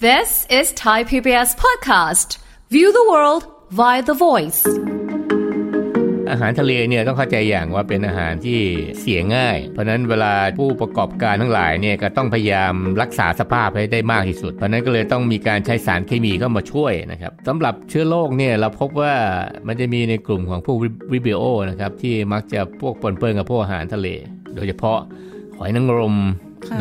[0.00, 2.38] This is Thai PBS podcast.
[2.70, 3.42] View the world
[3.78, 4.60] via the voice.
[6.30, 8.60] อาหารทะเลเนี่ยต้องเข้าใจอย่างว่าเป็นอาหารที่
[9.00, 19.14] เสียง่าย เพราะนั้นเวลาผู้ประกอบการทั้งหลายเนี่ยก็ต้องพยายามรักษาสภาพให้ได้มากที่สุด เพราะนั้นก็เลยต้องมีการใช้สารเคมีเข้ามาช่วยนะครับสำหรับเชื้อโรคเนี่ยเราพบว่า
[19.66, 20.76] มันจะมีในกลุ่มของพวก
[21.12, 24.08] วิบิโอนะครับที่มักจะพวกปนเปื้อนกับพวกอาหารทะเล
[24.54, 24.98] โดยเฉพาะ
[25.56, 26.16] หอยนางรม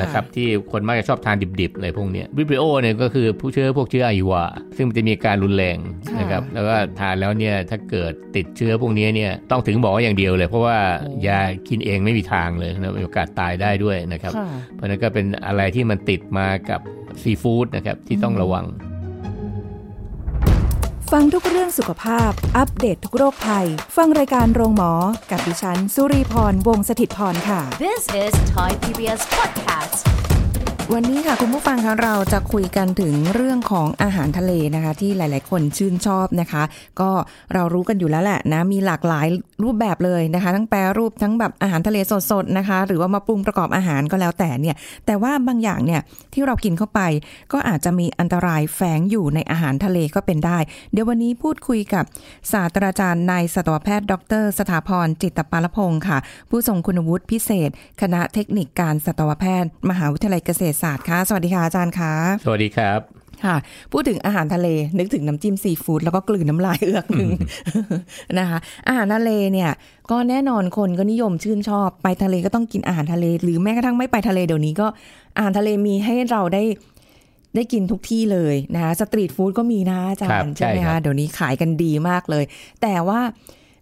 [0.01, 4.43] นะครับที่คนมักจะชอบทานดิบๆเลยพวกนี้วิบริโอเนี่ยก็คือผู้เชื้อพวกเชื้อไอวา
[4.75, 5.77] ซึ่งมันจะมีการรุนแรง
[6.19, 10.77] นะครับแล้วก็ทานแล้วเนี่ยถ้าเกิดติดเชื้อพวกนี้เนี่ยต้องถึงบอกว่าอย่างเดียวเลย เพราะว่า
[11.27, 14.33] ยากินเองไม่มีทางเลยนะมีโอกาสตายได้ด้วยนะครับ
[14.73, 16.81] เพราะนั้นก็เป็นอะไรที่มันติดมากับ
[17.21, 18.67] ซีฟู้ดนะครับที่ต้องระวัง
[21.13, 24.91] ฟังทุกเรื่องสุขภาพ อัปเดตททุกโรคภัย ฟังรายการโรงหมอ
[25.31, 30.16] กับดิฉัน สุรีพรวงศิตพรค่ะ This is Thai PBS podcast that.
[30.93, 36.63] วันนี้ค่ะคุณผู้ฟังคะเราจะคุยกันถึงเรื่องของอาหารทะเลนะคะ ที่หลาย ๆ คนชื่นชอบนะคะ
[36.99, 37.09] ก็
[37.53, 39.27] เรารู้กันอยู่แล้วแหละนะมีหลากหลาย
[39.63, 41.97] รูปแบบเลยนะคะ ทั้งแปรรูปทั้งแบบอาหารทะเล
[42.31, 46.01] สด ๆ นะคะ หรือว่ามาปรุงประกอบอาหารก็แล้วแต่เนี่ย แต่ว่าบางอย่างเนี่ย
[46.33, 47.01] ที่เรากินเข้าไป
[47.53, 50.57] ก็อาจจะมีอันตรายแฝงอยู่ในอาหารทะเลก็เป็นได้
[50.91, 52.03] เดี๋ยววันนี้พูดคุยกับ
[52.51, 56.17] ศาสตราจารย์นายสัตวแพทย์ ดร สถาพรจิตตปาลพงศ์ค่ะ
[56.49, 57.69] ผู้ทรงคุณวุฒิพิเศษ
[58.01, 62.13] คณะเทคนิคการสัตวแพทย์ มหาวิทยาลัยเกษตรศาสตร์ค่ะ สวัสดีค่ะอาจารย์คะ
[62.45, 63.01] สวัสดีครับ
[63.45, 63.55] ค่ะ
[63.91, 64.67] พูดถึงอาหารทะเล
[64.99, 67.31] นึกถึงน้ำจิ้มซีฟู้ดแล้วก็กลืนน้ำลายเอือกหนึ่ง
[68.39, 69.71] นะคะ อาหารทะเลเนี่ย
[70.11, 74.87] ก็แน่นอนคนก็นิยมชื่นชอบ ไปทะเลก็ต้องกินอาหารทะเล หรือแม้กระทั่งไม่ไปทะเลเดี๋ยวนี้ก็
[75.35, 76.63] อาหารทะเลมีให้เราได้
[77.55, 82.43] ได้กินทุกที่เลยนะคะสตรีทฟู้ดก็มีนะอาจารย์ใช่ไหมคะเดี๋ยวนี้ขายกันดีมากเลย
[82.81, 83.21] แต่ว่า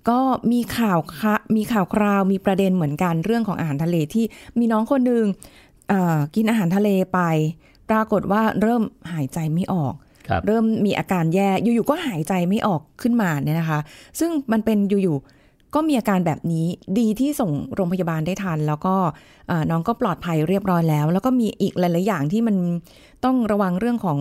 [0.10, 0.20] ก็
[0.52, 1.00] มีข่าว
[1.56, 4.26] มีข่าวคราวมีประเด็นเหมือนกันเรื่องของอาหารทะเลที่
[4.60, 5.26] มีน้องคนหนึ่ง
[6.36, 7.20] กินอาหารทะเลไป
[7.90, 8.84] ปรากฏว่าเริ่ม
[9.14, 9.94] หายใจไม่ออก
[10.46, 13.80] เริ่มมีอาการแย่อยู่ๆก็หายใจไม่ออกขึ้นมาเนี่ยนะคะ
[14.20, 16.66] ซึ่งมันเป็นอยู่ๆก็มีอาการแบบนี้
[17.00, 18.96] ดีที่ส่งโรงพยาบาลได้ทัน แล้วก็
[19.70, 22.56] น้องก็ปลอดภัยเรียบร้อยแล้ว แล้วก็มีอีกหลายๆอย่างที่มัน
[23.26, 24.20] ต้องระวังเรื่องของ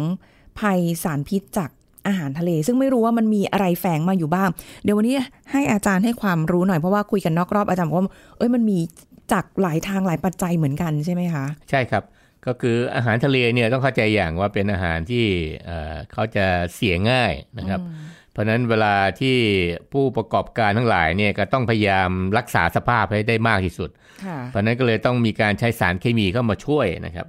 [0.60, 1.70] ภัยสารพิษจาก
[2.06, 4.48] อาหารทะเล ซึ่งไม่รู้ว่ามันมีอะไรแฝงมาอยู่บ้าง
[4.82, 5.16] เดี๋ยววันนี้
[5.52, 8.78] ให้อาจารย์ให้ความรู้หน่อยเพราะว่าคุยกันนอกรอบอาจารย์บอกว่าเอ้ยมันมี
[9.32, 12.04] จากหลายทางหลายปัจจัยเหมือนกันใช่ไหมคะ ใช่ครับ
[12.46, 15.24] ก็คืออาหารทะเลเนี่ยต้องเข้าใจอย่างว่าเป็นอาหารที่
[16.12, 17.80] เขาจะเสียง่ายนะครับ
[18.32, 19.36] เพราะนั้นเวลาที่
[19.92, 23.90] ผู้ประกอบการทั้งหลายเนี่ยก็ต้องพยายามรักษาสภาพให้ได้มากที่สุด
[24.50, 27.26] เพราะนั้นก็เลยต้องมีการใช้สารเคมีเข้ามาช่วยนะครับ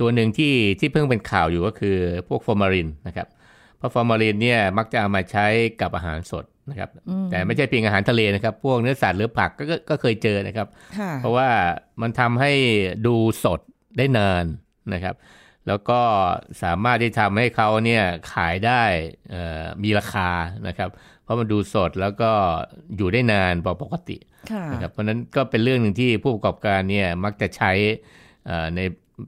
[0.00, 1.96] ตัวหนึ่งที่ที่เพิ่งเป็นข่าวอยู่ก็คือ
[2.28, 3.28] พวกฟอร์มารินนะครับ
[3.78, 5.46] เพราะฟอร์มาลินเนี่ยมักจะเอามาใช้
[5.80, 6.90] กับอาหารสด นะครับ
[7.30, 10.68] แต่ไม่ใช่เพียงอาหารทะเลนะครับ พวกเนื้อสัตว์หรือผักก็ก็เคยเจอนะครับ
[11.20, 11.48] เพราะว่า
[12.00, 12.52] มันทำให้
[13.06, 13.14] ดู
[13.44, 13.60] สด
[13.98, 14.44] ได้นาน
[14.94, 15.14] นะครับ
[15.68, 16.00] แล้วก็
[16.62, 18.02] สามารถที่ทำให้เขาเนี่ย
[18.32, 18.82] ขายได้
[19.82, 20.30] มีราคา
[20.68, 20.90] นะครับ
[21.24, 22.30] เพราะมันดูสดแล้วก็
[22.96, 24.16] อยู่ได้นานกว่าปกติ
[24.72, 27.72] นะครับเพราะนั้นก็เป็นเรื่องหนึ่งที่ผู้ประกอบการเนี่ยมักจะใช้
[28.74, 28.80] ใน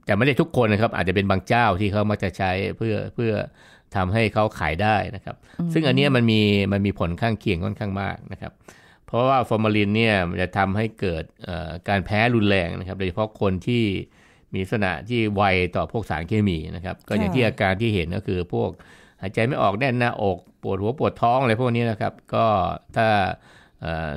[0.05, 3.33] แต่ไม่ได้ทุกคนนะครับ อาจจะเป็นบางเจ้าที่เขามักจะใช้เพื่อเพื่อ
[3.95, 5.35] ทำให้เขาขายได้นะครับ
[5.73, 6.41] ซึ่งอันนี้มันมี
[6.73, 8.51] มันมีผลข้างเคียงค่อนข้างมากนะครับ
[9.05, 11.23] เพราะว่าฟอร์มาลินเนี่ยมันจะทำให้เกิด
[11.89, 13.83] การแพ้รุนแรงนะครับ โดยเฉพาะคนที่
[14.53, 15.43] มีลักษณะที่ไว
[15.75, 18.69] ต่อพวกสารเคมีนะครับ ก็อย่างที่อาการที่เห็นก็คือพวก
[19.21, 22.45] หายใจไม่ออกแน่นหน้าอกปวดหัวปวดท้องอะไรพวกนี้นะครับ ก็
[22.95, 23.07] ถ้า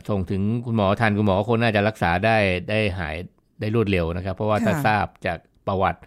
[0.09, 2.37] ส่งถึงคุณหมอทันคุณหมอคนน่าจะรักษาได้
[2.71, 3.17] ได้หาย
[3.61, 6.01] ได้รวดเร็วนะครับ เพราะว่าถ้าทราบจากประวัติ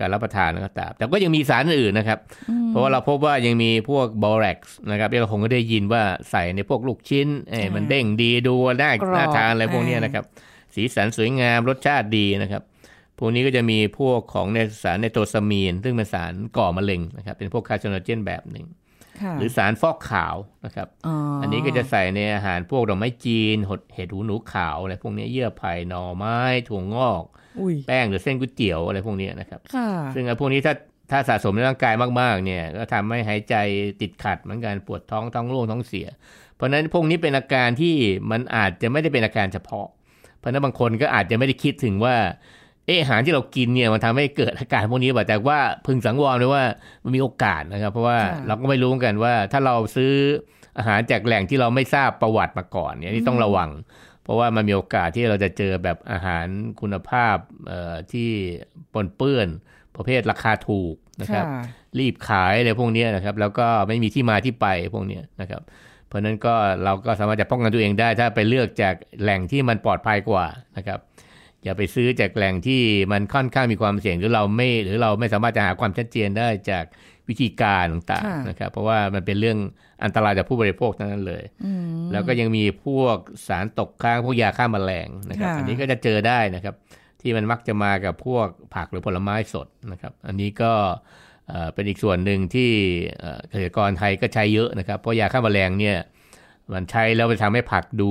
[0.00, 2.18] การรับประทานก็ตามแต่ก็ยังมีสารอื่นนะครับ
[2.68, 7.28] เพราะว่าเราพบว่ายังมีพวกบอเร็กซ์นะครับที่เราคงก็ได้ยินว่าใส่ในพวกลูกชิ้น
[7.74, 10.24] มันเด้งดีดูได้น่าทานอะไรพวกนี้นะครับ
[10.74, 12.62] สีสันสวยงามรสชาติดีนะครับ
[13.18, 18.66] พวกนี้ก็จะมีพวกของในสารในโตซามีน ซึ่งเป็นสารก่อมะเร็งนะครับ เป็นพวกคาร์โนเจนแบบหนึ่ง
[19.38, 20.88] หรือสารฟอกขาวนะครับ
[21.42, 23.56] อันนี้ก็จะใส่ในอาหารพวกดอกไม้จีน
[23.94, 27.24] เห็ดหูหนูขาวอะไรพวกนี้เยื่อไผ่หน่อไม้ถั่วงอก
[27.88, 29.60] แป้งหรือเส้นก๋วยเตี๋ยวอะไรพวกนี้นะครับ
[30.14, 30.74] ซึ่งพวกนี้ถ้า
[31.10, 33.54] ถ้าสะสมในร่างกายมากๆ เนี่ย ก็ทำให้หายใจ
[34.00, 36.06] ติดขัดเหมือนกันปวดท้องท้องร่วงท้องเสีย
[36.56, 37.94] เพราะนั้นพวกนี้เป็นอาการที่
[38.30, 39.86] มันอาจจะไม่ได้เป็นอาการเฉพาะ
[40.38, 42.16] เพราะนั้นบางคนก็อาจจะไม่ได้คิดถึงว่า
[42.86, 46.64] เออาหารที่เรากินเนี่ยมันทำให้เกิดอาการพวกนี้แบบแต่ว่าพึงสังวรเลยว่า
[47.04, 50.12] มันมีโอกาสนะครับ เพราะว่าเราก็ไม่รู้กันว่าถ้าเราซื้อ
[50.78, 53.68] อาหารจากแหล่งที่เราไม่ทราบประวัติมาก่อนเนี่ยที่ต้องระวัง
[54.24, 56.46] เพราะว่ามันมีโอกาสที่เราจะเจอแบบอาหาร
[56.80, 57.36] คุณภาพ
[58.12, 58.30] ที่
[58.92, 59.48] ปนเปื้อน
[59.96, 61.44] ประเภทราคาถูกนะครับ
[61.98, 65.62] รีบขายอะไรพวกนี้นะครับ แล้วก็ไม่มีที่มาที่ไปพวกนี้นะครับ
[66.06, 66.54] เพราะนั้นก็
[66.84, 71.00] เราก็สามารถจะป้องกันตัวเองได้ ถ้าไปเลือกจากแหล่งที่มันปลอดภัยกว่านะครับ
[71.64, 72.82] อย่าไปซื้อจากแหล่งที่
[73.12, 76.84] มันค่อนข้างมีความเสี่ยงหรือเราไม่หรือเราไม่สามารถจะหาความชัดเจนได้จาก
[77.28, 79.58] วิธีการต่างค่ะๆนะครับ เพราะว่ามันเป็นเรื่อง
[80.04, 81.44] อันตรายจากผู้บริโภคทั้งนั้นเลย
[82.12, 86.74] แล้วก็ยังมีพวกสารตกค้างพวกยาฆ่าแมลงนะครับค่ะอันนี้ก็จะเจอได้นะครับ
[87.20, 90.72] ที่มันมักจะมากับพวกผักหรือผลไม้สดนะครับ อันนี้ก็
[91.48, 92.70] เอ่อเป็นอีกส่วนหนึ่งที่
[93.20, 95.98] เอ่อเกษตรกรไทยก็ใช้เยอะนะครับ เพราะยาฆ่าแมลงเนี่ย
[96.72, 98.10] มันใช้แล้วไปทำให้ผักดู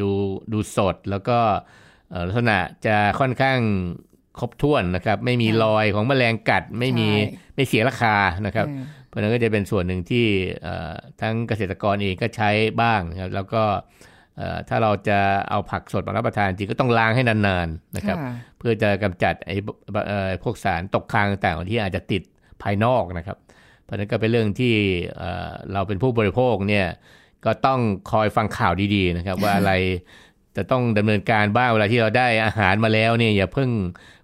[0.00, 0.10] ดู
[0.52, 1.38] ดูสดแล้วก็
[2.10, 3.58] เอ่อลักษณะจะค่อนข้าง
[4.38, 8.16] ครบถ้วนนะครับ ไม่มีค่ะรอยของแมลงกัดไม่มีใช่ไม่เสียราคา
[8.46, 10.26] นะครับอืมเพราะฉะนั้นก็จะเป็นส่วนหนึ่งที่
[10.62, 12.50] เอ่อทั้งเกษตรกรเองก็ใช้
[12.82, 13.62] บ้างนะครับแล้วก็
[14.36, 15.18] เอ่อถ้าเราจะ
[15.50, 19.56] เอาผักสดมารับประทานจริงก็ต้องล้างให้นานๆนะครับค่ะเพื่อจะกำจัดไอ้
[20.08, 22.22] เอ่อพวกสารตกค้างต่างๆที่อาจจะติด
[22.62, 23.36] ภายนอกนะครับ
[23.84, 24.74] เพราะฉะนั้นก็เป็นเรื่องที่
[25.16, 26.86] เอ่อเราเป็นผู้บริโภคเนี่ย
[27.44, 27.80] ก็ต้อง
[28.12, 29.72] คอยฟังข่าวดีๆนะครับ ว่าอะไร
[30.56, 33.70] จะต้องดำเนินการบ้างเวลาที่เราได้อาหารมาแล้วเนี่ยอย่าเพิ่ง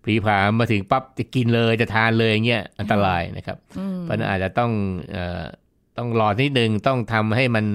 [0.05, 3.58] ผลีผลามมาถึงปั๊บจะกินเลยจะทานเลยเงี้ยอันตรายนะครับ
[4.02, 4.73] เพราะฉะนั้นอาจจะต้อง
[5.12, 5.44] เอ่อ
[5.99, 7.67] ต้องรอนิดนึงต้องทำให้มัน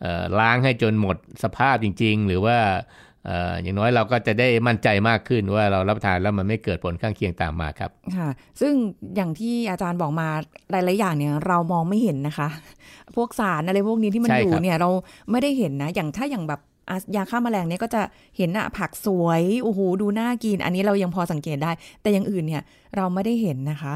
[0.00, 2.58] เอ่อล้างให้จนหมดสภาพจริง ๆ หรือว่า
[3.26, 8.28] เอ่ออย่างน้อยเราก็จะได้มั่นใจมากขึ้นว่าเรารับประทานแล้วมันไม่เกิดผลข้างเคียงตามมาครับ ค่ะ
[8.60, 8.74] ซึ่ง
[9.16, 10.28] อย่างที่อาจารย์บอกมา
[10.70, 12.48] หลายๆอย่างเนี่ยเรามองไม่เห็นนะคะ
[13.16, 14.90] พวกสารอะไรพวกนี้ที่มันใช่อยู่ครับเนี่ยเรา
[15.30, 16.69] ไม่ได้เห็นนะ อย่างถ้าอย่างแบบอะ
[17.16, 18.02] ยาฆ่าแมลงเนี่ยก็จะ
[18.36, 21.72] เห็นอะผักสวยโอ้โหดูน่ากิน อันนี้เรายังพอสังเกตได้
[22.02, 22.62] แต่อย่างอื่นเนี่ย
[22.96, 23.94] เราไม่ได้เห็นนะคะ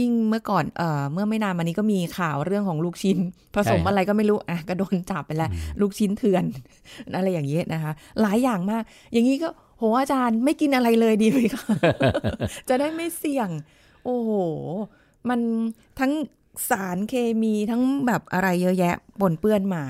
[0.00, 3.18] ยิ่งเมื่อก่อนเอ่อเมื่อไม่นานมานี้ก็มีข่าวเรื่องของลูกชิ้น
[3.54, 5.50] ผสมใช่ครับอะไรก็ไม่รู้อะก็โดนจับไปแล้ว
[5.80, 6.44] ลูกชิ้นเถื่อน
[7.16, 8.82] อะไรอย่างเงี้ยนะคะ หลายอย่างมาก
[9.12, 9.48] อย่างนี้ก็
[9.78, 11.66] โหอาจารย์ไม่กินอะไรเลยดีไหมคะ
[12.68, 13.48] จะได้ไม่เสี่ยง
[14.04, 14.30] โอ้โห
[15.28, 15.40] มัน
[16.00, 16.12] ทั้ง
[16.70, 19.82] สารเคมีทั้งแบบอะไรเยอะแยะปนเปื้อนมา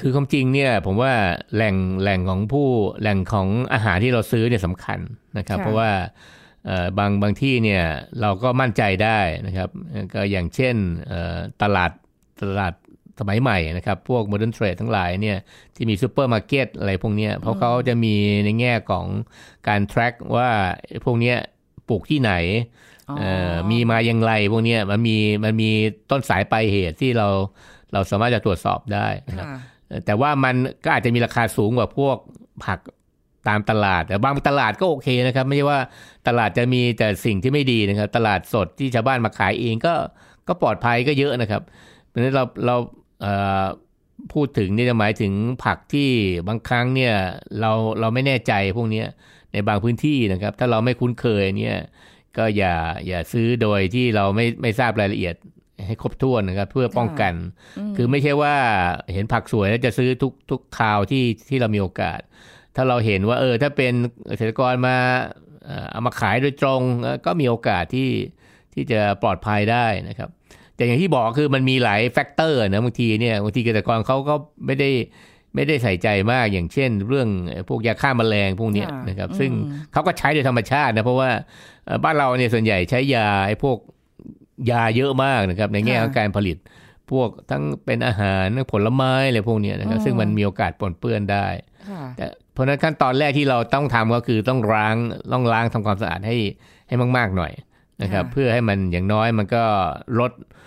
[0.00, 1.12] คือความจริงเนี่ยผมว่า
[1.54, 2.68] แหล่งแหล่งของผู้
[3.00, 4.98] แหล่งของอาหารที่เราซื้อเนี่ยสำคัญ
[5.38, 5.90] นะครับค่ะเพราะว่า
[6.66, 7.82] เอ่อบางบางที่เนี่ย
[8.20, 9.68] เราก็มั่นใจได้นะครับ
[10.14, 10.76] ก็อย่างเช่น
[11.08, 11.90] เอ่อตลาด
[12.42, 12.74] ตลาด
[13.20, 15.38] สมัยใหม่นะครับ พวก modern trade ทั้งหลายเนี่ย
[15.74, 18.14] ที่มีซูเปอร์มาร์เก็ตอะไรพวกเนี้ยเพราะเขาจะมี
[18.44, 19.06] ในแง่ของ
[19.68, 20.50] การ track ว่า
[21.04, 21.36] พวกเนี้ย
[21.88, 22.32] ปลูกที่ไหน
[23.18, 25.70] เอ่อมีมาอย่างไรพวกเนี้ยมันมีมันมี
[26.10, 27.28] ต้นสายปลายเหตุที่เรา
[27.92, 29.68] เราสามารถจะตรวจสอบได้นะครับค่ะเอ่อ
[30.06, 30.54] แต่ว่ามัน
[30.84, 32.16] ก็อาจจะมีราคาสูงกว่าพวก
[32.64, 32.80] ผัก
[33.48, 35.80] ตามตลาดแต่บางตลาดก็โอเคนะครับ ไม่ใช่ว่า
[36.28, 39.94] ตลาดจะมีแต่สิ่งที่ไม่ดีนะครับ ตลาดสดที่ชาวบ้านมาขายเองก็
[40.48, 41.62] ก็ปลอดภัยก็เยอะนะครับ
[42.08, 42.76] เพราะฉะนั้นเราเรา
[44.32, 45.32] พูดถึงนี่จะหมายถึง
[45.64, 46.10] ผักที่
[46.48, 47.14] บางครั้งเนี่ย
[47.60, 49.04] เราเราไม่แน่ใจพวกนี้
[49.52, 51.76] ในบางพื้นที่นะครับ ถ้าเราไม่คุ้นเคยเนี่ย
[52.36, 52.74] ก็อย่า
[53.06, 55.34] อย่าซื้อโดยที่เราไม่ไม่ทราบรายละเอียด
[55.86, 57.34] ให้ครบถ้วนนะครับ เพื่อป้องกัน
[57.96, 58.54] คือไม่ใช่ว่า
[59.12, 62.20] เห็นผักสวยแล้วจะซื้อทุกทุกคราวที่ที่เรามีโอกาส
[62.76, 63.92] ถ้าเราเห็นว่า เออ ถ้าเป็น
[64.28, 64.96] เกษตรกรมา
[65.64, 68.10] เอ่อเอามาขายโดยตรงเอ่อก็มีโอกาสที่
[68.74, 70.28] ที่จะปลอดภัยได้นะครับ
[70.76, 74.34] แต่อย่างที่บอกคือมันมีหลาย factor นะบางทีเนี่ยบางทีเกษตรกรเขาก็
[74.66, 74.90] ไม่ได้
[75.54, 77.28] ไม่ได้ใส่ใจมากอย่างเช่น เรื่อง
[77.68, 79.50] พวกยาฆ่าแมลงพวกเนี้ยค่ะนะครับอืมซึ่ง
[79.92, 81.30] เขาก็ใช้โดยธรรมชาตินะเพราะว่า
[81.86, 83.76] เอ่อบ้านเราเนี่ยส่วนใหญ่ใช้ยาไอ้พวก
[84.70, 86.56] ยาเยอะมากนะครับ ในแง่ของการผลิต
[87.10, 91.46] พวกทั้งเป็นอาหารผลไม้อะไรพวกเนี้ยนะครับอืมซึ่งมันมีโอกาสปนเปื้อนได้
[91.88, 94.96] ค่ะแต่เพราะฉะนั้นขั้นตอนแรกที่เราต้องทำก็คือต้องล้าง
[95.32, 96.36] ต้องล้างทำความสะอาดให้
[96.88, 97.52] ให้มาก ๆหน่อย
[98.02, 99.64] นะครับค่ะเพื่อให้มันอย่างน้อยมันก็
[100.20, 100.58] ลดเอ่อ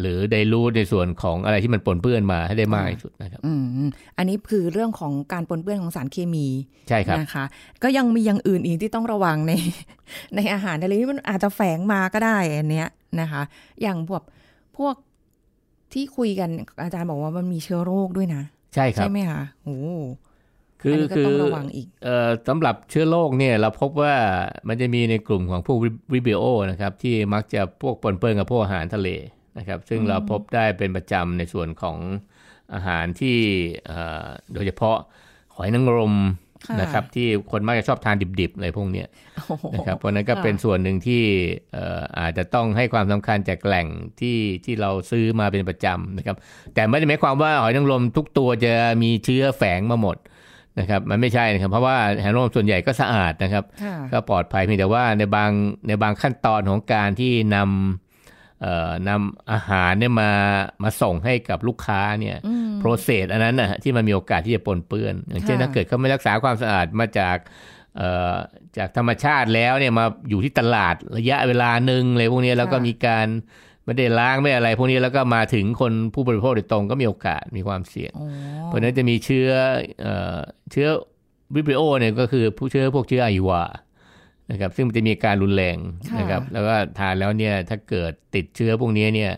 [0.00, 3.52] หรือได้รู้ในส่วนของอะไรที่มันปนเปื้อนมาให้ได้มากที่สุดนะครับอื
[3.84, 6.46] มอันนี้คือเรื่องของการปนเปื้อนของสารเคมี
[6.88, 7.44] ใช่ครับนะคะ
[7.82, 9.52] ก็ยังมีอย่างอื่นอีกที่ต้องระวังใน
[10.36, 12.88] ในอาหารทะเลที่มันอาจจะแฝงมาก็ได้อันเนี้ย
[13.20, 13.42] นะคะ
[13.82, 14.22] อย่างพวก
[14.76, 14.94] พวก
[15.92, 16.50] ที่คุยกัน
[16.82, 18.42] อาจารย์บอกว่ามันมีเชื้อโรคด้วยนะ
[18.74, 19.78] ใช่ครับใช่ไหมคะโอ้
[20.82, 24.14] คืออันนี้ก็คือต้องระวังอีกเอ่อสำหรับเชื้อโรคเนี่ยเราพบว่า
[24.68, 25.78] มันจะมีในกลุ่มของพวก
[26.12, 29.08] วิบิโอนะครับ ที่มักจะพวกปนเปื้อนกับพวกอาหารทะเล
[29.58, 31.98] นะครับ ซึ่งเราพบได้เป็นประจำในส่วนของ
[32.74, 33.38] อาหารที่
[33.86, 34.96] เอ่อโดยเฉพาะ
[35.54, 36.16] หอยนางรม
[36.66, 39.08] ค่ะนะครับ ที่คนมักจะชอบทานดิบๆอะไรพวกเนี้ย
[39.48, 41.22] โอ้โหนะครับเพราะฉะนั้นก็ค่ะเป็นส่วนหนึ่งที่
[41.72, 43.86] เอ่ออาจจะต้องให้ความสำคัญจากแหล่ง
[44.20, 46.36] ที่ที่เราซื้อมาเป็นประจำนะครับ
[46.74, 48.72] แต่ไม่ได้หมายความว่าหอยนางรมทุกตัวจะ
[49.02, 50.16] มีเชื้อแฝงมาหมด
[50.80, 55.50] นะครับมันไม่ใช่นะครับ เพราะว่าหอยนางรมส่วนใหญ่ก็สะอาดนะครับค่ะก็ปลอดภัยเพียงแต่ว่าในบาง
[55.88, 58.05] ในบางขั้นตอนของการที่นำเอ่อ
[59.08, 60.32] นำอาหารเนี่ยมา
[60.82, 67.36] มาส่งให้กับลูกค้าเนี่ยอืมโปรเซสอันนั้นนะฮะที่มันมีโอกาสที่จะปนเปื้อน อย่างเช่นค่ะถ้าเกิดเขาไม่รักษาความสะอาดมาจาก
[67.96, 68.36] เอ่อ
[68.78, 73.26] จากธรรมชาติแล้วเนี่ยมาอยู่ที่ตลาดระยะเวลาหนึ่งอะไรพวกนี้แล้วก็มีการ
[73.84, 78.26] ไม่ได้ล้างไม่อะไร พวกนี้แล้วก็มาถึงคนผู้บริโภคโดยตรงก็มีโอกาสมีความเสี่ยงโอ้
[78.66, 79.48] เพราะฉะนั้นจะมีเชื้อ
[80.02, 80.38] เอ่อ
[80.72, 80.88] เชื้อ
[81.54, 83.62] วิบริโอเนี่ยก็คือผู้เชื้อพวกเชื้อไอวา
[84.50, 85.76] นะครับซึ่งมันจะมีการรุนแรง
[86.10, 89.32] ค่ะนะครับแล้วก็ทานแล้วเนี่ยถ้าเกิดติดเชื้อพวกนี้เนี่ย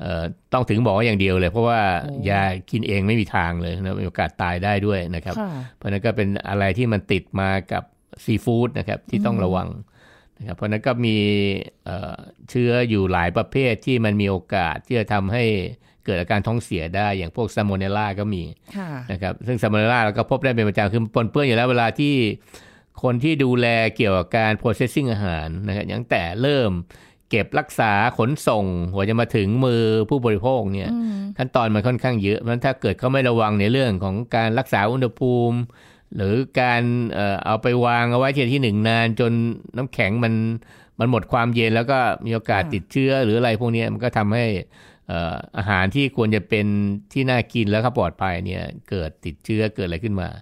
[0.00, 0.22] เอ่อ
[0.52, 1.80] ต้องถึงหมออย่างเดียวเลย เพราะว่า
[2.28, 7.82] ยากินเองไม่มีทางเลยนะมีโอกาสตายได้ด้วยนะครับค่ะเพราะฉะนั้นก็เป็นอะไรที่มันติดมากับ
[8.24, 9.68] ซีฟู้ดนะครับที่ต้องระวัง
[10.38, 11.16] นะครับเพราะฉะนั้นก็มี
[11.84, 12.16] เอ่อ
[12.50, 15.44] เชื้ออยู่หลายประเภทที่มันมีโอกาสที่จะทำให้
[16.04, 18.42] เกิดอาการท้องเสียได้อย่างพวกซาโมเนลล่าก็มี
[18.76, 22.14] ค่ะนะครับซึ่งซาโมเนลล่าเราก็พบได้เป็นประจำคือปนเปื้อนอยู่แล้วเวลาที่
[23.02, 26.70] คนที่ดูแลเกี่ยวกับการ processing อาหารนะครับอย่างแต่เริ่ม
[27.30, 30.90] เก็บรักษาขนส่งหัวจะมาถึงมือผู้บริโภคเนี่ย
[31.38, 35.58] ขั้นตอนมันค่อนข้างเยอะเพราะฉะนั้นถ้าเกิดเขาไม่ระวังในเรื่องของการรักษาอุณหภูมิ
[36.16, 39.32] หรือการเอ่อเอาไปวางเอาไว้ที่ที่หนึ่งนาน จน
[39.76, 40.34] น้ำแข็งมัน
[40.98, 44.46] มันหมดความเย็นแล้วก็มีโอกาสค่ะติดเชื้อหรืออะไรพวกเนี้ยมันก็ทำให้
[45.08, 46.66] เอ่ออาหารที่ควรจะเป็น
[47.12, 50.40] ที่น่ากินแล้วก็ปลอดภัยเนี่ยเกิดติดเชื้อเกิดอะไรขึ้นมาอ่า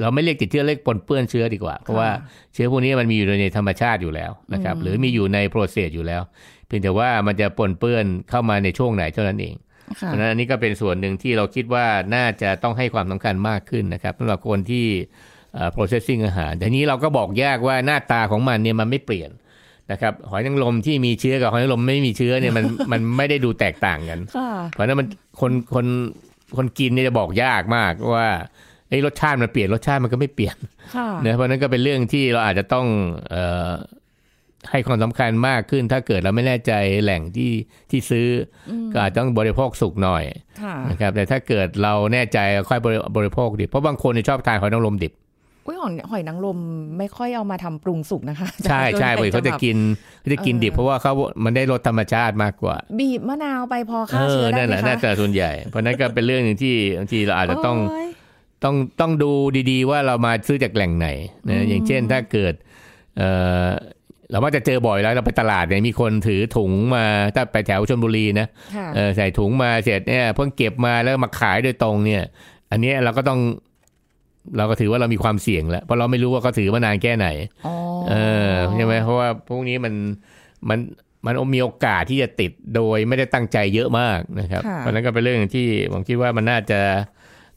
[0.00, 2.10] เราไม่เรียกติดเชื้อเรียกปนเปื้อนเชื้อดีกว่า เพราะว่า
[2.54, 6.22] เชื้อพวกนี้มันมีอยู่ในธรรมชาติอยู่แล้วนะครับหรือมีอยู่ในโปรเซสอยู่แล้ว
[6.66, 9.54] เพียงแต่ว่ามันจะปนเปื้อนเข้ามาในช่วงไหนเท่านั้นเอง
[10.00, 14.86] ค่ะเพราะฉะนั้นอันนี้ก็เป็นส่วนหนึ่งที่เราคิดว่าน่าจะต้องให้ความสำคัญมากขึ้นนะครับสำหรับคนที่
[15.54, 19.30] เอ่อ processing อาหารแต่นี้เราก็บอกยากว่าหน้าตาของมันเนี่ยมันไม่เปลี่ยน
[19.92, 25.06] นะครับหอยนางรมที่มีเชื้อกับหอยนางรมไม่มีเชื้อเนี่ยมันมันไม่ได้ดูแตกต่างกันค่ะเพราะฉะนั้นมัน
[25.40, 25.86] คนคน
[26.56, 28.28] คนกินเนี่ยจะบอกยากมากว่า
[28.88, 30.56] ไอ้ยรสชาติมันเปลี่ยนรสชาติมันก็ไม่เปลี่ยน
[30.96, 32.86] ค่ะนะเพราะฉะนั้นก็เป็นเรื่องที่เราอาจจะต้อง
[33.30, 33.70] เอ่อ
[34.70, 36.72] ให้ความสำคัญมากขึ้น ถ้าเกิดเราไม่แน่ใจ
[37.02, 37.52] แหล่งที่
[37.90, 38.28] ที่ซื้อ
[38.70, 40.24] อก็อาจจะต้องบริโภคสุกหน่อย
[40.62, 42.38] ค่ะนะครับแต่ถ้าเกิดเราแน่ใจ
[42.70, 45.12] ค่อยบริบริโภคดิบเพราะบางคนเนี่ยชอบทานหอยนางรมดิบ
[45.66, 46.58] อุ้ยหอยหอยนางรม
[46.98, 49.76] ไม่ค่อยเอามาทำปรุงสุกนะคะ ใช่ใช่ส่วนเว้ยใหญ่เขาจะแบบกิน
[50.20, 51.12] เขาจะกินดิบเพราะว่าเขา
[51.44, 58.06] มันได้รสธรรมชาติมากกว่า บีบมะนาวไปพอเอฆ่าเชื้ออได้นั่นไหแหมละคะน่าจะส่วนใหญ่ เพราะนั้นก็เป็นเรื่องหนึ่งที่บางทีเราอาจจะต้องโย
[58.64, 59.32] ต้องต้องดู
[59.70, 61.08] ดีๆ ว่าเรามาซื้อจากแหล่งไหน
[61.48, 62.54] นะอย่างเช่นถ้าเกิด
[63.18, 63.22] เอ
[63.66, 63.70] อ
[64.30, 67.04] เราว่าจะเจอบ่อยแล้วเราไปตลาดเนี่ยมีคนถือถุงมา
[67.34, 72.22] ถ้าไปแถวชลบุรีนะค่ะเออใส่ถุงมาเสร็จเนี่ยเพิ่งเก็บมาแล้วมาขายโดยตรงเนี่ย
[72.70, 73.40] อันเนี้ยเราก็ต้อง
[74.56, 77.28] เราก็ถือว่าเรามีความเสี่ยงแล้วเพราะเราไม่รู้ว่าเขาถือมานานแค่ไหน
[77.66, 77.74] อ๋อ
[78.08, 78.14] เอ
[78.50, 79.94] อใช่ไหมเพราะว่าพวกนี้มัน
[80.68, 80.78] มัน
[81.26, 86.80] มันมีโอกาสที่จะติดโดยไม่ได้ตั้งใจเยอะมากนะครับค่ะเพราะฉะนั้นก็เป็นเรื่องที่ผมคิดว่ามันน่าจะ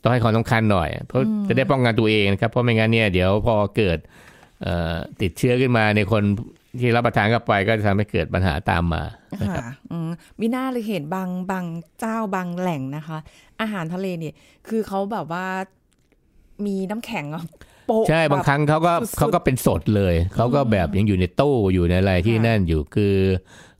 [0.07, 3.97] ต้องให้ความสำคัญหน่อย เพราะจะได้ป้องกันตัวเองนะครับ เพราะไม่งั้นเนี่ยเดี๋ยวพอเกิด
[4.63, 6.23] เอ่อติดเชื้อขึ้นมาในคน
[6.79, 9.03] ที่รับประทานเข้าไปก็จะทำให้เกิดปัญหาตามมา
[9.41, 10.09] นะครับค่ะอืม
[10.39, 11.65] มีหน้าเลยเห็นบางบาง
[11.99, 13.17] เจ้าบางแหล่งนะคะ
[13.61, 14.33] อาหารทะเลเนี่ย
[14.67, 15.45] คือเขาแบบว่า
[16.65, 17.43] มีน้ำแข็งอะ
[17.87, 23.15] โปะใช่บางครั้งเขาก็สุดๆเขาก็เป็นสดเลย เขาก็แบบยังอยู่ในตู้อยู่ในอะไรที่ค่ะนั่นอยู่คือ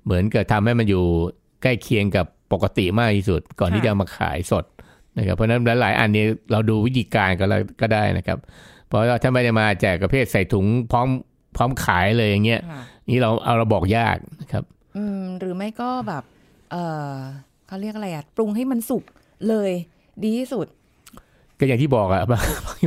[0.03, 1.03] เหมือนกับทำให้มันอยู่
[1.63, 4.65] ใกล้เคียงกับปกติมากที่สุด ก่อนที่จะเอามาขายสด
[5.17, 8.37] นะครับเพราะฉะนั้นหลายๆอันนี้เราดูวิธีการก็แล้วก็ได้นะครับ
[8.87, 11.07] เพราะว่าถ้าไม่ได้มาแจกประเภทใส่ถุงพร้อม
[11.55, 14.63] พร้อมขายเลยอย่างเงี้ยค่ะนี่เราเอาเราบอกยากนะครับ
[14.97, 16.23] อืมหรือไม่ก็แบบ
[16.71, 16.75] เอ
[17.09, 17.13] อ
[17.67, 19.03] เขาเรียกอะไรอะปรุงให้มันสุก
[19.49, 19.71] เลย
[20.23, 20.67] ดีที่สุด
[21.59, 22.41] ก็อย่างที่บอกอะบาง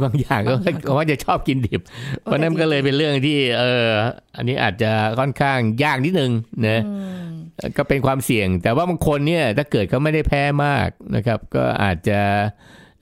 [0.05, 1.81] บางอย่างก็บางอย่างก็ก็ว่าจะชอบกินดิบ
[2.23, 3.89] เพราะนั้นก็เลยเป็นเรื่องที่ เออ
[4.37, 6.33] อันนี้อาจจะค่อนข้างยากนิดนึง
[6.69, 6.95] นะอื
[7.27, 7.31] ม
[7.77, 12.21] ก็เป็นความเสี่ยง แต่ว่าบางคนเนี่ยถ้าเกิดเขาไม่ได้แพ้มากนะครับ ก็อาจจะ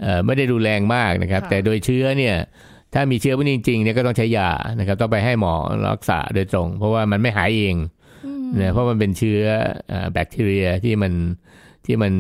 [0.00, 2.36] เอ่อไม่ได้รุนแรงมากนะครับค่ะแต่โดยเชื้อเนี่ย
[2.94, 5.54] ถ้ามีเชื้อพวกนี้จริงๆเนี่ยก็ต้องใช้ยานะครับ ต้องไปให้หมอ
[5.92, 7.76] รักษาโดยตรง เพราะว่ามันไม่หายเอง
[8.60, 9.40] นะเพราะมันเป็นเชื้อ
[9.88, 11.12] เอ่อแบคทีเรียที่มัน
[11.86, 12.12] ที่มัน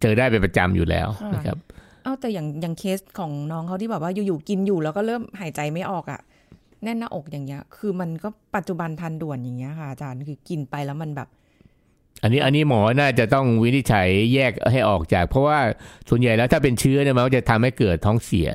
[0.00, 1.56] เจอได้เป็นประจำอยู่แล้วนะครับ
[2.04, 6.20] เอาแต่อย่างอย่างเคสของน้องเขาที่แบบว่าอยู่ๆกินอยู่แล้วก็เริ่มหายใจไม่ออกอะ
[6.84, 11.28] แน่นหน้าอกอย่างเงี้ย คือมันก็ปัจจุบันทันด่วนอย่างเงี้ยค่ะอาจารย์คือกินไปแล้วมันแบบ
[12.22, 15.58] อันนี้อันนี้หมอน่าจะต้องวินิจฉัยแยกให้ออกจาก เพราะว่า
[16.08, 18.48] ส่วนใหญ่แล้วถ้าเป็นเชื้อเนี่ยมันก็จะทำให้เกิดท้องเสีย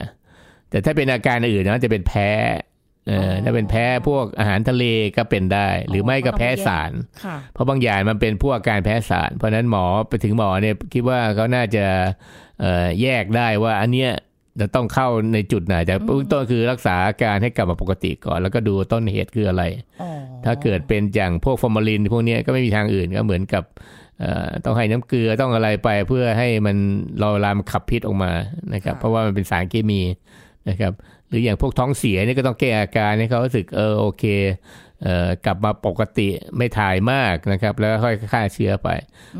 [0.69, 2.29] แต่ถ้าเป็นอาการอื่นนะจะเป็นแพ้
[3.09, 4.83] เอออถ้าเป็นแพ้พวกอาหารทะเล
[5.17, 6.91] ก็เป็นได้ หรือไม่ก็แพ้สาร
[7.25, 11.85] ค่ะเพราะบางอย่างมันเป็นพวกอาการแพ้สาร เพราะฉะนั้นหมอไปถึงหมอเนี่ยคิดว่าเขาน่าจะ
[12.59, 14.11] เอ่อแยกได้ว่าอันเนี้ย
[14.59, 19.63] จะต้องเข้าในจุดไหนแต่เบื้องต้นคือรักษาอาการให้กลับมาปกติก่อน แล้วก็ดูต้นเหตุคืออะไร
[20.01, 20.11] อ๋อ
[20.45, 23.63] ถ้าเกิดเป็นอย่างพวกฟอร์มาลินพวกเนี้ยก็ไม่มีทางอื่นก็เหมือนกับ
[24.19, 26.77] เอ่อต้องให้น้ำเกลือต้องอะไรไปเพื่อให้มัน
[27.21, 28.31] รอเวลามันขับพิษออกมา
[28.73, 30.01] นะครับ เพราะว่ามันเป็นสารเคมี
[30.69, 30.93] นะครับ
[31.29, 34.23] หรืออย่างพวกท้องเสียเนี่ยก็ต้องแก้อาการให้เขารู้สึกเออโอเค
[35.03, 38.89] เอ่อกลับมาปกติไม่ถ่ายมากนะครับ แล้วก็ค่อยฆ่าเชื้อไป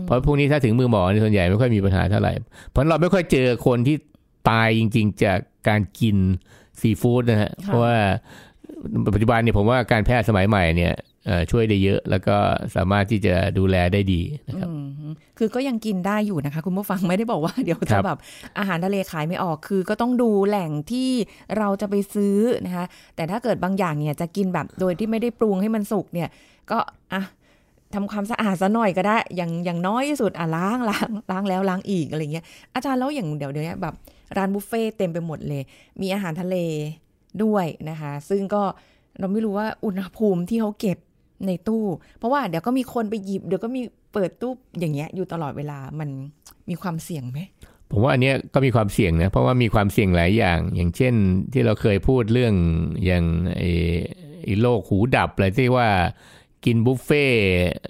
[0.05, 2.33] เพราะพวกนี้ถ้าถึงมือหมอเนี่ยส่วนใหญ่ไม่ค่อยมีปัญหาเท่าไหร่
[2.69, 3.95] เพราะเราไม่ค่อยเจอคนที่
[4.49, 6.17] ตายจริง ๆ จากการกิน
[6.79, 7.95] ซีฟู้ดนะฮะเพราะว่า
[9.13, 10.93] ปัจจุบันเนี่ยผมว่าการแพทย์สมัยใหม่เนี่ย
[11.25, 12.35] เอ่อช่วยได้เยอะแล้วก็
[12.75, 14.73] สามารถที่จะดูแลได้ดีนะครับอื
[15.07, 18.19] มคือก็ยังกินได้อยู่นะคะ คุณผู้ฟังไม่ได้บอกว่าเดี๋ยวคจะรับแบบ
[18.57, 21.09] อาหารทะเลขายไม่ออกคือก็ต้องดูแหล่งที่
[21.57, 26.29] เราจะไปซื้อนะคะ แต่ถ้าเกิดบางอย่างเนี่ยจะกินแบบโดยที่ไม่ได้ปรุงให้มันสุกเนี่ย
[26.71, 26.79] ก็
[27.13, 27.23] อะ
[27.93, 32.45] ทำความสะอาดซะหน่อยก็ได้ อย่างอย่างน้อยที่สุดอะล้างล้างล้างแล้วล้างอีกอะไรเงี้ย
[32.75, 33.95] อาจารย์แล้วอย่างเดี๋ยวเดี๋ยวนี้แบบ
[34.37, 35.63] ร้านบุฟเฟ่ต์เต็มไปหมดเลย
[36.01, 36.55] มีอาหารทะเล
[37.43, 38.63] ด้วยนะคะ ซึ่งก็
[39.19, 40.97] เราไม่รู้ว่าอุณหภูมิที่เขาเก็บ
[41.47, 41.85] ในตู้
[42.17, 43.81] เพราะว่าเดี๋ยวก็มีคนไปหยิบ เดี๋ยวก็มี
[44.13, 46.09] เปิดตู้อย่างเงี้ยอยู่ตลอดเวลามัน
[46.69, 47.39] มีความเสี่ยงไหม
[47.91, 51.13] ผมว่าอันเนี้ยก็มีความเสี่ยงนะเพราะว่ามีความเสี่ยงหลายอย่าง อย่างเช่น
[51.53, 52.53] ที่เราเคยพูดเรื่อง
[53.05, 53.23] อย่าง
[53.57, 55.89] ไอ้โรคหูดับอะไรที่ว่า
[56.65, 57.25] กินบุฟเฟ่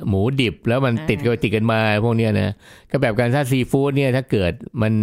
[0.07, 2.53] หมูดิบ แล้วมันติดกันติดกันมาพวกเนี้ยนะ
[2.91, 4.93] ก็แบบการถ้าซีฟู้ดเนี่ยถ้าเกิดมัน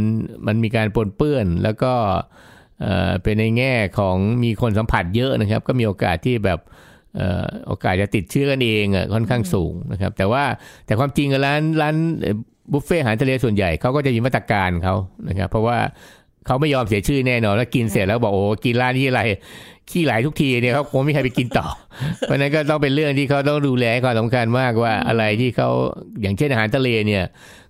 [0.47, 1.93] มันมีการปนเปื้อนแล้วก็
[2.83, 6.61] เอ่อเป็นในแง่ของมีคนสัมผัสเยอะนะครับ ก็มีโอกาสที่แบบ
[7.67, 10.45] โอกาสจะติดเชื้อกันเองอะค่อนข้างสูงนะครับ แต่ว่า
[10.87, 11.95] แต่ความจริงร้านร้าน
[12.73, 14.95] บุฟเฟ่อาหารทะเลส่วนใหญ่เขาก็จะมีมาตรการเขา
[15.29, 15.79] นะครับ เพราะว่า
[16.47, 19.23] เขาไม่ยอมเสียชื่อแน่นอนแล้วกินเสร็จแล้วบอกโอ้กินร้านนี้อะไร
[19.91, 21.67] ขี้ไหลทุกทีเนี่ยเขาคงไม่มีใครไปกินต่อ
[22.19, 25.69] เพราะนั้นก็ต้องเป็นเรื่องที่เขาต้องดูแลให้ความสำคัญมากว่าอะไรที่เขา
[26.23, 27.25] อย่างเช่นอาหารทะเลเนี่ย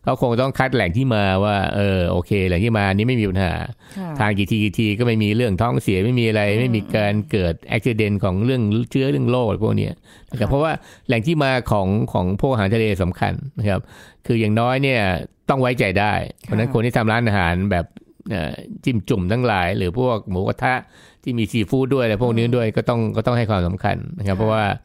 [0.07, 3.53] เขาคงต้องคัดแหล่งที่มาว่าเออโอเค แหล่งที่มานี้ไม่มีปัญหา
[3.99, 9.93] ค่ะทานกี่ทีกี่ทีก็ไม่มีเรื่องท้องเสียไม่มีอะไร ไม่มีการเกิดอุบิเหตุของเรื่องเชื้อเรื่องโรคอะไรพวกเนี้ย
[10.31, 10.73] นะครับเพราะว่า
[11.07, 13.81] แหล่งที่มาของของพวกอาหารทะเลสำคัญนะครับ
[14.27, 15.01] คืออย่างน้อยเนี่ย
[15.49, 17.87] ต้องไว้ใจได้ เพราะฉะนั้นคนที่ทำร้านอาหารแบบ
[18.31, 20.75] เอ่อจิ้มจุ่มทั้งหลาย หรือพวกหมูกระทะ
[21.23, 24.77] ที่มีซีฟู้ดด้วยอะไรพวกนี้ด้วยก็ต้องก็ต้องให้ความสำคัญนะครับ เพราะว่าเอ่อ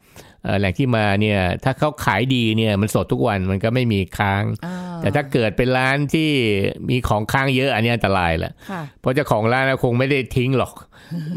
[0.58, 6.30] แหล่งที่มาเนี่ยถ้าเขาขายดีเนี่ยมันสดทุกวันมันก็ไม่มีค้างอ่าแต่ถ้าเกิดเป็นร้านที่
[6.88, 10.74] มีของค้างเยอะอันนี้อันตรายแหละค่ะเพราะเจ้าของร้านน่ะคงไม่ได้ทิ้งหรอก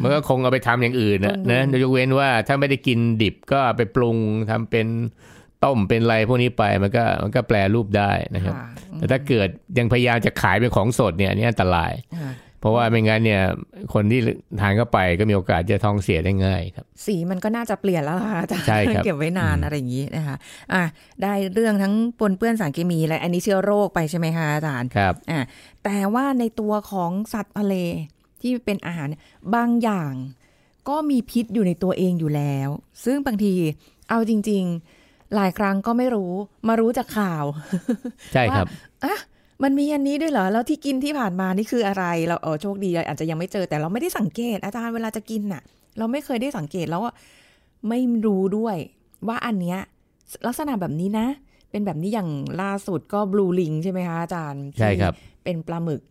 [0.01, 4.17] มันก็คงเอาไปทำอย่างอื่นนะอืมนะโดยยกเว้นว่าถ้าไม่ได้กินดิบก็เอาไปปรุง
[4.49, 4.87] ทำเป็น
[5.63, 13.41] ต้มเป็นอะไรพวกนี้ไปมันก็มันก็แปลรูปได้นะครับค่ะแต่ถ้าเกิดยังพยายามจะขายเป็นของสดเนี่ยอันนี่อันตรายค่ะเพราะว่าไม่งั้นเนี่ย
[13.93, 14.19] คนที่
[14.59, 20.35] ทานเข้าไปก็มีโอกาสจะท้องเสียได้ง่ายครับ สีมันก็น่าจะเปลี่ยนแล้วล่ะอาจารย์ใช่ครับเก็บไว้นานอืมอะไรอย่างนี้นะคะ
[20.73, 20.83] อะ
[21.23, 25.45] ได้เรื่องทั้งปนเปื้อนสารเคมีและอันนี้เชื้อโรคไปใช่ไหมคะอาจารย์ครับอะ
[25.83, 27.75] แต่ว่าในตัวของสัตว์ทะเล
[28.41, 29.07] ที่เป็นอาหาร
[29.55, 30.13] บางอย่าง
[30.89, 32.69] ก็มีพิษอยู่ในตัวเองอยู่แล้ว
[33.05, 33.53] ซึ่งบางที
[34.09, 34.63] เอาจริง
[34.99, 36.33] ๆ หลายครั้งก็ไม่รู้
[36.67, 37.43] มารู้จากข่าว
[38.33, 38.67] ใช่ครับ
[39.05, 39.19] อะ
[39.63, 45.61] มันมีอันนี้ด้วยเหรอ แล้วที่กินที่ผ่านมานี่คืออะไร เราเออโชคดีอาจจะยังไม่เจอแต่เราไม่ได้สังเกต อาจารย์เวลาจะกินน่ะ
[45.97, 47.13] เราไม่เคยได้สังเกตแล้วว่า
[47.89, 48.77] ไม่รู้ด้วย
[49.27, 49.79] ว่าอันเนี้ย
[50.47, 51.27] ลักษณะแบบนี้นะ
[51.71, 52.29] เป็นแบบนี้อย่าง
[52.61, 56.01] ล่าสุดก็บลูลิงใช่ไหมคะอาจารย์ใช่ครับที่เป็นปลาหมึก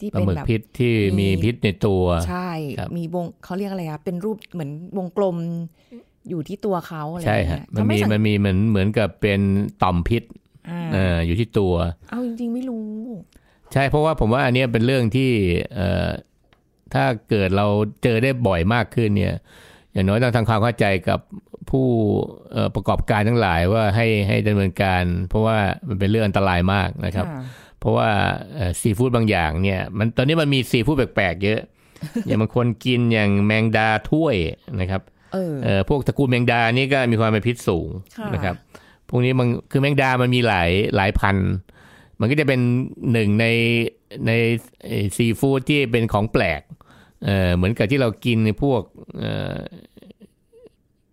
[0.00, 5.36] ที่ปลาเป็นหมึกแบบพิษที่มีมีพิษในตัว ใช่ครับมีวงเขาเรียกอะไรอะเป็นรูปเหมือนวงกลม
[6.28, 9.40] อยู่ที่ตัวเขาอะไรใช่อย่างฮะเงี้ยมันทำให้มีสังมันมีเหมือนเหมือนกับเป็น
[9.82, 10.43] ต่อมพิษอ่า
[10.92, 11.74] เอ่ออยู่ที่ตัว
[12.10, 12.86] เอาจริง ๆ ไม่รู้
[13.72, 15.30] ใช่เพราะว่าผมว่าอันเนี้ยเป็นเรื่องที่
[15.74, 16.10] เอ่อ
[16.94, 17.66] ถ้าเกิดเรา
[18.02, 19.34] เจอได้บ่อยมากขึ้นเนี่ย
[19.92, 21.20] อย่างน้อยต้องทำความเข้าใจกับ
[21.70, 21.86] ผู้
[22.52, 27.42] เอ่อประกอบการทั้งหลายว่าให้ให้ดำเนินการ เพราะว่ามันเป็นเรื่องอันตรายมากนะครับค่ะ
[27.80, 28.08] เพราะว่า
[28.80, 31.60] ซีฟู้ดบางอย่างเนี่ย มันตอนนี้มันมีซีฟู้ดแปลกๆเยอะ
[32.26, 34.36] อย่างบางคนกินอย่างแมงดาถ้วย
[34.80, 35.02] นะครับ
[35.34, 38.73] เออเอ่อพวกตระกูลแมงดานี่ก็มีความเป็นพิษสูงค่ะนะครับพ
[39.14, 41.50] วกนี้มันคือแมงดามันมีหลายหลายพันธุ์
[42.20, 42.60] มันก็จะเป็น
[43.12, 43.46] หนึ่งใน
[44.26, 44.32] ใน
[45.16, 46.62] ซีฟู้ดที่เป็นของแปลก
[47.24, 48.82] เอ่อเหมือนกับที่เรากินในพวก
[49.18, 49.58] เอ่อ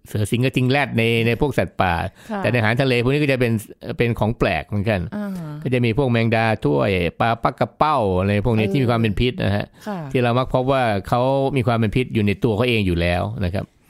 [0.07, 1.93] เสือสิงห์กระทิงแรดในในพวกสัตว์ป่า
[2.31, 3.51] ค่ะแต่ในอาหารทะเลพวกนี้ก็จะเป็น
[3.97, 5.29] เป็นของแปลกเหมือนกันอ่า
[5.63, 11.21] ก็จะมีพวกแมงดาถ้วยปลาปักกระเป้าอะไรพวกนี้เออที่มีความเป็นพิษนะฮะค่ะที่เรามักพบว่าเขา
[11.57, 13.80] มีความเป็นพิษอยู่ในตัวเขาเองอยู่แล้วนะครับเอ่อ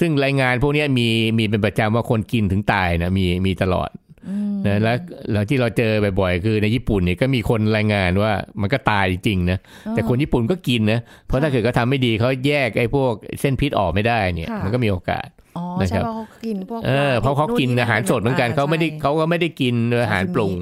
[0.00, 3.90] ซึ่งรายงานพวกเนี้ยมีมีเป็นประจำว่าคนกินถึงตายนะมีมีตลอด
[4.66, 4.96] นะแล้ว
[5.32, 9.58] แล้วที่เราเจอบ่อยๆคือในญี่ปุ่นเนี่ยก็มีคนรายงานว่ามันก็ตายจริงๆนะ
[9.90, 15.26] แต่คนญี่ปุ่นก็กินนะเพราะถ้าเกิดเขาทำไม่ดีเขาแยกไอ้พวกเส้นพิษออกไม่ได้เนี่ยค่ะมันก็มีโอกาส
[15.58, 20.52] อ๋อนะคใช่รับเพราะเขากินพวกเออเพราะเขากินอาหารสดเหมือนกันเขาไม่ได้เขาก็ไม่ได้กินอาหารปรุง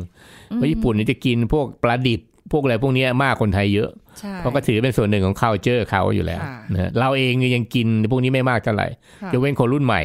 [0.55, 2.21] เพราะญี่ปุ่นนี่จะกินพวกปลาดิบ
[2.53, 4.06] พวกอะไรพวกเนี้ยมากคนไทยเยอะใช่
[4.39, 8.89] เพราะก็ถือเป็นส่วนหนึ่งของ culture เขาอยู่แล้วค่ะนะเราเองเนี่ยยังกินพวกนี้ไม่มากเท่าไหร่
[9.23, 10.03] ค่ะยกเว้นคนรุ่นใหม่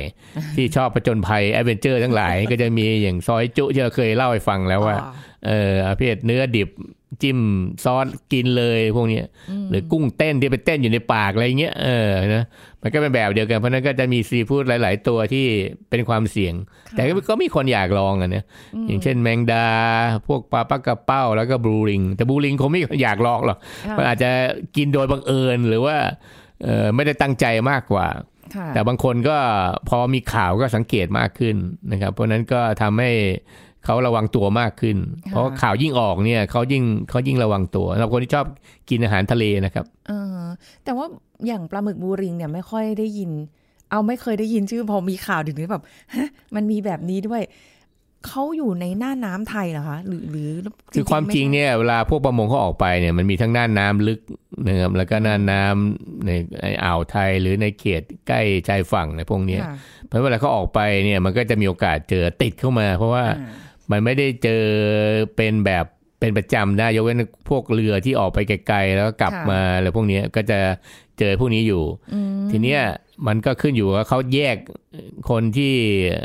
[0.56, 6.70] ที่ชอบผจญภัย adventure ทั้งหลาย ก็จะมีอย่างซอยจุ๊ที่เราเคยเล่าให้ฟังแล้วว่าอ๋อ เออประเภทเนื้อดิบ
[7.22, 7.40] จิ้ม
[7.84, 9.26] ซอสกินเลยพวกเนี้ย
[9.70, 12.46] หรือกุ้งเต้นที่ไปเต้นอยู่ในปากอะไรเงี้ยเออนะ
[12.82, 15.46] มันก็เป็นแบบเดียวกันเพราะฉะนั้นก็จะมีซีฟู้ดหลาย ๆ ตัวที่
[15.90, 16.54] เป็นความเสี่ยง
[16.92, 18.44] แต่ก็ก็มีคนอยากลองอะนะ
[18.88, 19.68] อย่างเช่นแมงดา
[20.28, 24.30] พวกปลาปักเป้าแล้วก็ blue ring แต่ blue ring คงไม่มีคนอยากลองหรอกค่ะมันอาจจะ
[24.76, 25.98] กินโดยบังเอิญหรือว่า
[26.64, 28.08] เออไม่ได้ตั้งใจมากกว่า
[28.56, 29.38] ค่ะแต่บางคนก็
[29.90, 31.56] พอมีข่าวก็สังเกตมากขึ้น
[31.92, 33.12] นะครับ เพราะฉะนั้นก็ทำให้
[33.86, 34.98] เขาระวังตัวมากขึ้น
[35.30, 38.46] เพราะข่าวยิ่งออกเนี่ยเขายิ่งเขายิ่งระวังตัวสำหรับคนที่ชอบ
[38.90, 40.42] กินอาหารทะเลนะครับเออ
[40.84, 41.06] แต่ว่า
[41.48, 43.32] อย่างปลาหมึกบูริงเนี่ยไม่ค่อยได้ยิน
[43.92, 47.42] เอาไม่เคยได้ยินชื่อพอมีข่าวถึงนี้แบบฮะมันมีแบบนี้ด้วย
[48.28, 50.50] เขาอยู่ในหน้าน้ำไทยเหรอคะหรือหรือ
[50.94, 54.20] คือความจริงไใช่เนี่ยเวลาพวกประมงเขาออกไปเนี่ยมันมีทั้งน่านน้ำลึก
[54.68, 59.76] นะครับแล้วก็น่านน้ำในในอ่าวไทยหรือในเขตใกล้ชายฝั่งในพวกเนี้ยค่ะ
[60.08, 64.64] เพราะเวลาเขาออกไปเนี่ยมันก็จะมีโอกาสเจอติดเข้ามา เพราะว่าอ่า มันไม่ได้เจอ
[65.36, 65.86] เป็นแบบ
[66.20, 70.60] เป็นประจำนะยกเว้นพวกเรือที่ออกไปไกลๆแล้วก็กลับมาอะไรพวกเนี้ยก็จะ
[71.20, 72.82] เจอพวกนี้อยู่อืมทีเนี้ย
[73.28, 74.58] มันก็ขึ้นอยู่ว่าเขาแยก
[75.30, 75.74] คนที่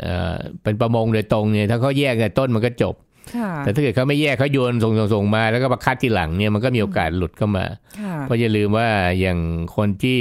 [0.03, 2.95] เอ่อเป็นประมงโดยตรงเนี่ยถ้าเขาแยกแต่ต้นมันก็จบ
[3.35, 7.65] ค่ะแต่ถ้าเกิดเขาไม่แยกเขาโยนส่งส่งส่งมา แล้วก็มาคัดทีหลังเนี่ยมันก็มีโอกาสหลุดเข้ามา
[7.99, 8.87] ค่ะเพราะอย่าลืมว่า
[9.19, 9.39] อย่าง
[9.75, 10.19] คนที่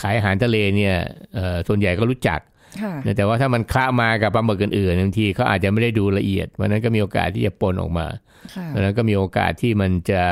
[0.00, 0.94] ขายอาหารทะเลเนี่ย
[1.34, 2.51] เอ่อส่วนใหญ่ก็รู้จักค่ะ
[3.16, 8.06] แต่ว่าถ้ามันคละมากับปลาหมึกอื่นๆบางทีเขาอาจจะไม่ได้ดูละเอียดเพราะฉะนั้นก็มีโอกาสที่จะปนออกมา
[8.54, 10.22] ค่ะเพราะฉะนั้นก็มีโอกาสที่มันจะ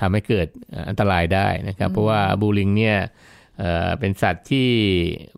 [0.00, 0.46] ทำให้เกิด
[0.88, 2.96] อันตรายได้นะครับ เพราะว่าบูลิงเนี่ย
[3.58, 4.68] เอ่อเป็นสัตว์ที่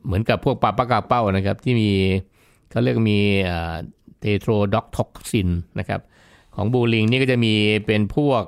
[0.04, 1.90] เหมือนกับพวกปลาปลากระเป้านะครับ ที่มี
[2.70, 3.20] เขาเรียกมี
[4.20, 6.00] เทโทรด็อกท็อกซินนะครับ
[6.54, 7.54] ของบูลิงนี่ก็จะมี
[7.86, 8.42] เป็นพวก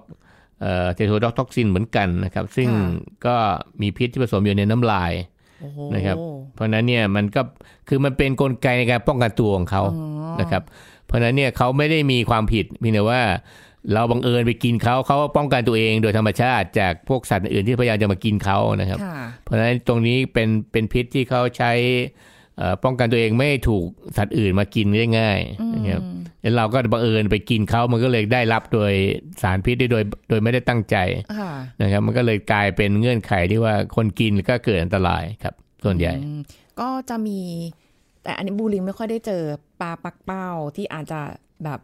[0.95, 2.69] เทโทรด็อกท็อกซินเหมือนกันนะครับ ซึ่ง
[3.27, 3.37] ก็
[3.83, 5.40] มีพิษที่ผสมอยู่ในน้ำลายโอ้โห
[5.95, 6.17] นะครับ
[6.55, 7.43] เพราะฉะนั้นเนี่ยมันก็
[7.89, 10.63] คือมันเป็นกลไกในการป้องกันตัวของเขาอ๋อนะครับ
[11.07, 13.23] เพราะฉะนั้นเนี่ยเขาไม่ได้มีความผิดเพียงแต่ว่า
[13.93, 22.40] เราบังเอิญไปกินเขาเขาป้องกันตัวเองโดยธรรมชาติจากพวกสัตว์อื่นที่พยายามจะมากินเขานะครับค่ะเพราะฉะนั้นตรงนี้เป็นเป็นพิษที่เขาใช้เอ่อ
[22.85, 25.41] ป้องกันตัวเองไม่ให้ถูกสัตว์อื่นมากินได้ง่าย
[25.75, 26.03] นะครับ
[26.41, 28.93] แล้วเราก็บังเอิญไปกินเขามันก็เลยได้รับโดย
[29.43, 30.97] สารพิษได้โดยโดยไม่ได้ตั้งใจ
[31.39, 36.41] ค่ะนะครับ มันก็เลยกลายเป็นเงื่อนไขที่ว่าคนกินก็เกิดอันตรายครับ ส่วนใหญ่อืม
[36.81, 37.41] ก็จะมี
[38.23, 39.43] แต่อันนี้บูริงไม่ค่อยได้เจอ
[39.81, 40.47] ปลาปักเป้า
[40.77, 41.21] ที่อาจจะ
[41.65, 41.81] แบบ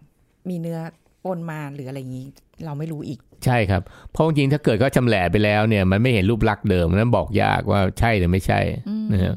[0.48, 0.78] มีเนื้อ
[1.24, 2.26] ปนมาหรืออะไรอย่างนี้
[2.64, 8.60] เราไม่รู้อีก ใช่ครับ เพราะจริงๆถ้าเกิดเขาชำแหละไปแล้วเนี่ย มันไม่เห็นรูปลักษณ์เดิมนั้นบอกยากว่าใช่หรือไม่ใช่
[9.12, 9.36] นะครับ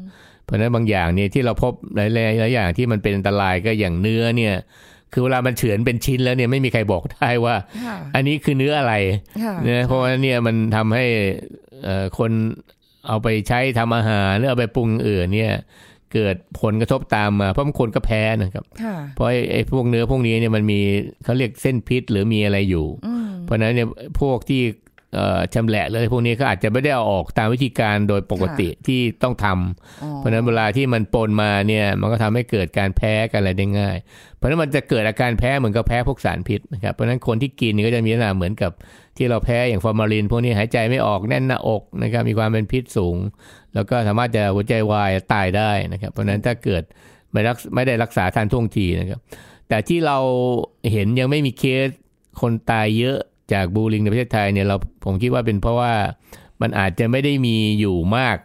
[0.50, 4.54] เพราะฉะนั้นบางอย่างเนี่ยที่เราพบหลายๆหลายอย่างที่มันเป็นอันตรายก็อย่างเนื้อเนี่ย
[5.12, 8.94] คือเวลามันเฉือนเป็นชิ้นแล้วเนี่ยไม่มีใครบอกได้ว่าค่ะอันนี้คือเนื้ออะไร
[9.42, 11.06] ค่ะนะเพราะว่าเนี่ยมันทำให้
[11.84, 12.30] เอ่อคน
[13.08, 15.54] เอาไปใช้ทำอาหารหรือเอาไปปรุงอย่างอื่นเนี่ย
[16.14, 20.80] เกิดผลกระทบตามมาเพราะบางคนก็แพ้นะครับค่ะเพราะไอ้ไอ้พวกเนื้อพวกนี้เนี่ยมันมี
[21.24, 23.88] เขาเรียกเส้นพิษหรือมีอะไรอยู่อืมเพราะฉะนั้นเนี่ย
[24.20, 24.89] พวกที่เอ่อ
[25.54, 33.96] ชำแหละเลยพวกนี้ก็อาจจะไม่ได้เอาออกตามวิธีการโดยปกติที่ต้องทำอ๋อเพราะฉะนั้นเวลาที่มันปนมาเนี่ยมันก็ทำให้เกิดการแพ้กันอะไรได้ง่าย
[34.36, 38.72] เพราะฉะนั้นมันจะเกิดอาการแพ้เหมือนกับแพ้พวกสารพิษนะครับเพราะฉะนั้นคนที่กินนี่ก็จะมีลักษณะเหมือนกับ
[39.16, 43.16] ที่เราแพ้อย่างฟอร์มาลิน พวกนี้หายใจไม่ออกแน่นหน้าอกนะครับมีความเป็นพิษสูง
[43.74, 46.82] แล้วก็สามารถจะหัวใจวายตายได้นะครับเพราะฉะนั้นถ้าเกิด
[47.32, 49.20] ไม่รักไม่ได้รักษาทันท่วงทีนะครับ
[49.68, 50.18] แต่ที่เรา
[50.92, 51.88] เห็นยังไม่มีเคส
[52.40, 53.18] คนตายเยอะ
[53.52, 55.92] จากบูลิงในประเทศไทยเนี่ยเราผมคิดว่าเป็นเพราะว่า
[56.62, 58.36] มันอาจจะไม่ได้มีอยู่มาก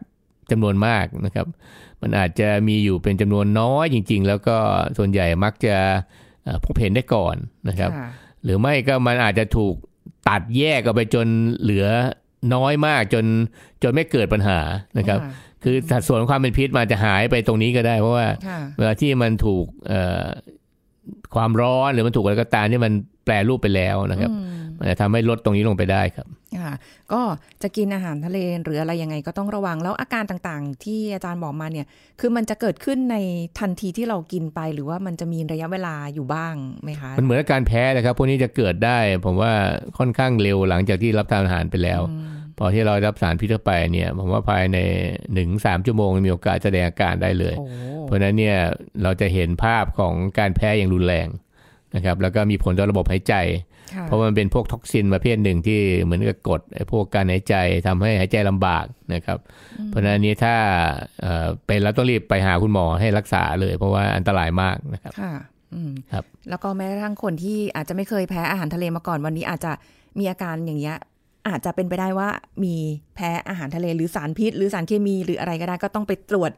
[0.51, 1.47] จำนวนมากนะครับ
[2.01, 4.57] มันอาจจะมีอยู่เป็นจำนวนน้อยจริง ๆ แล้วก็
[4.97, 5.75] ส่วนใหญ่มักจะ
[6.43, 7.35] เอ่อพบเห็นได้ก่อน
[7.69, 8.09] นะครับค่ะ
[8.43, 9.75] หรือไม่ก็มันอาจจะถูก
[10.29, 11.27] ตัดแยกออกไปจน
[11.61, 11.85] เหลือ
[12.55, 13.25] น้อยมากจน
[13.83, 14.59] จนไม่เกิดปัญหา
[14.97, 15.31] นะครับค่ะ
[15.63, 20.25] คือสัดส่วนของความเป็นพิษมันอาจจะหายไปตรงนี้ก็ได้ เพราะว่าค่ะเวลาที่มันถูกเอ่อ
[21.35, 22.93] ความร้อนหรือมันถูกอะไรก็ตามที่มัน
[23.25, 26.27] แปลรูปไปแล้วนะครับอืมมัน จะทำให้ลดตรงนี้ลงไปได้ครับ
[26.59, 26.73] ค่ะ
[27.13, 27.21] ก็
[27.61, 31.87] จะกินอาหารทะเลหรืออะไรยังไงก็ต้องระวังแล้วอาการต่างๆ ที่อาจารย์บอกมาเนี่ย
[32.19, 33.17] คือมันจะเกิดขึ้นใน
[33.59, 39.51] ทันทีที่เรากินไป หรือว่ามันจะมีระยะเวลาอยู่บ้างไหมคะ มันเหมือนกับการแพ้นะครับพวกนี้จะเกิดได้ ผมว่า
[39.97, 42.01] ค่อนข้างเร็วหลังจากที่รับทานอาหารไปแล้ว
[42.59, 44.77] พอที่เรารับสารพิษเข้าไปเนี่ย ผมว่าภายใน
[45.33, 47.65] หนึ่งสามชั่วโมงมีโอกาสแสดงอาการได้เลยโอ้
[48.03, 48.57] เพราะฉะนั้นเนี่ย
[49.03, 51.27] เราจะเห็นภาพของการแพ้อย่างรุนแรง
[51.95, 53.35] นะครับแล้วก็มีผลต่อระบบหายใจ
[53.93, 57.55] ค่ะเพราะมันเป็นพวกท็อกซินประเภทหนึ่งที่เหมือนกับกดไอ้พวกการหายใจ
[57.87, 59.39] ทำให้หายใจลำบากนะครับ
[59.87, 60.55] เพราะฉะนั้นอันนี้ถ้า
[61.21, 65.33] เอ่อเป็นแล้วต้องรีบไปหาคุณหมอให้รักษาเลย เพราะว่าอันตรายมากนะครับค่ะ
[65.73, 69.71] อืมครับแล้วก็แม้กระทั่งคนที่อาจจะไม่เคยแพ้อาหารทะเลมาก่อนวันนี้อาจจะ
[70.19, 70.97] มีอาการอย่างเงี้ย
[71.49, 72.29] อาจจะเป็นไปได้ว่า
[72.63, 72.75] มี
[73.15, 76.51] แพ้อาหารทะเลหรือสารพิษ หรือสารเคมีหรืออะไรก็ได้ก็ต้องไปตรวจ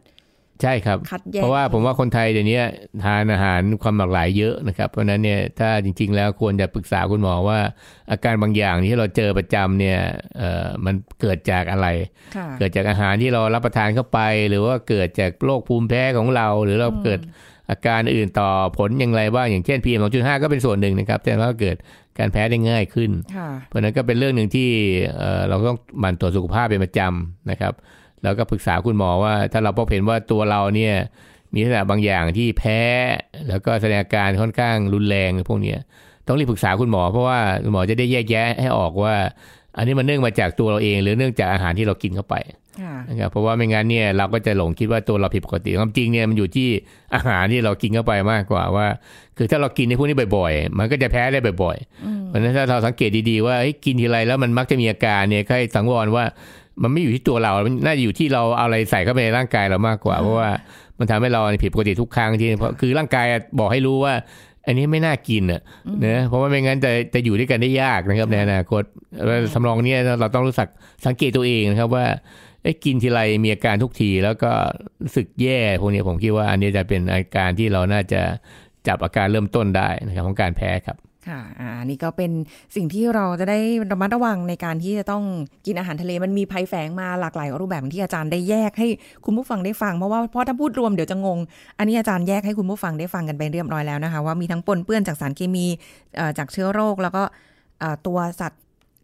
[0.61, 2.59] ใช่ครับคัดแยกเพราะว่าผมว่าคนไทยเดี๋ยวนี้
[3.03, 7.59] ทานอาหารความหลากหลายเยอะนะครับ เพราะฉะนั้นเนี่ยถ้าจริง ๆ แล้วควรจะปรึกษาคุณหมอว่า
[8.11, 9.99] อาการบางอย่างที่เราเจอประจำเนี่ย
[10.37, 11.87] เอ่อมันเกิดจากอะไร
[12.35, 17.19] ค่ะเกิดจากอาหารที่เรารับประทานเข้าไป หรือว่าเกิดจากโรคภูมิแพ้ของเรา หรือเราเกิด
[17.71, 21.77] อาการอื่นต่อผลอย่างไรบ้างอย่างเช่น PM 2.5 ก็เป็นส่วนหนึ่งนะครับ แต่ว่าเกิด
[22.19, 24.69] การแพ้ได้ง่ายขึ้นค่ะเพราะฉะนั้นก็เป็นเรื่องหนึ่งที่
[25.17, 27.73] เอ่อเราต้องหมั่นตรวจสุขภาพเป็นประจำนะครับ
[28.23, 30.95] แล้วก็ปรึกษาคุณหมอว่า ถ้าเราพบเห็นว่าตัวเราเนี่ย
[31.53, 32.79] มีลักษณะบางอย่างที่แพ้
[33.49, 35.79] แล้วก็แสดงอาการค่อนข้างรุนแรงพวกเนี้ย
[36.27, 39.15] ต้องรีบปรึกษาคุณหมอเพราะว่าคุณหมอจะได้แยกแยะให้ออกว่า
[39.77, 42.35] อันนี้มันเนื่องมาจากตัวเราเอง หรือเนื่องจากอาหารที่เรากินเข้าไป
[42.81, 46.69] ค่ะนะครับเพราะว่าไม่งั้นเนี่ยเราก็จะหลงคิดว่าตัวเราผิดปกติความจริงเนี่ยมันอยู่ที่
[47.15, 48.87] อาหารที่เรากินเข้าไปมากกว่าว่า
[49.37, 56.25] คือถ้าเรากินในพวกนี้บ่อย ๆ มันก็จะแพ้ได้บ่อยๆเพราะฉะนั้นถ้าเราสังเกตดีๆว่าเอ้ยกินทีไรแล้วมันมักจะมีอาการเนี่ยก็ให้สังวรว่า
[56.83, 60.49] มันไม่อยู่ที่ตัวเรา มันน่าจะอยู่ที่เราเอาอะไรใส่เข้าไปในร่างกายเรามากกว่า เพราะว่า
[60.99, 63.25] มันทำให้เราผิดปกติทุกครั้งที่เพราะคือร่างกาย
[63.59, 64.13] บอกให้รู้ว่า
[64.65, 65.61] อันนี้ไม่น่ากินอะ
[66.05, 68.83] นะเพราะว่าไม่งั้นจะจะอยู่ด้วยกันได้ยากนะครับในอนาคต
[69.25, 70.67] แล้วสำรองเนี้เราต้องรู้สัก
[71.05, 72.05] สังเกตตัวเองนะครับว่า
[72.61, 74.51] เอ้ยกินทีไรมีอาการทุกที แล้วก็
[75.03, 78.21] รู้สึกแย่พวกนี้ผมคิดว่าอันนี้จะเป็นอาการที่เราน่าจะ
[78.87, 82.31] จับอาการเริ่มต้นได้นะครับของการแพ้ครับ ค่ะ อ่า นี่ก็เป็น
[82.75, 83.59] สิ่งที่เราจะได้
[83.91, 85.23] ระมัดระวังในการที่จะต้อง
[85.65, 88.87] กินอาหารทะเล มันมีภัยแฝงมาหลากหลายรูปแบบที่อาจารย์ได้แยกให้
[89.25, 91.39] คุณผู้ฟังได้ฟัง เพราะว่าเพราะถ้าพูดรวมเดี๋ยวจะงง
[91.77, 95.65] อันนี้อาจารย์แยกให้คุณผู้ฟังได้ฟังกันไปเรียบร้อยแล้วนะคะ ว่ามีทั้งปนเปื้อนจากสารเคมี
[96.17, 97.23] เอ่อจากเชื้อโรคแล้วก็
[97.79, 98.61] เอ่อตัวสัตว์